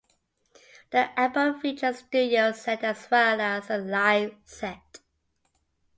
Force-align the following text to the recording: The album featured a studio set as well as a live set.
The 0.89 1.11
album 1.19 1.59
featured 1.59 1.93
a 1.93 1.97
studio 1.99 2.51
set 2.53 2.83
as 2.83 3.07
well 3.11 3.39
as 3.39 3.69
a 3.69 3.77
live 3.77 4.33
set. 4.45 4.99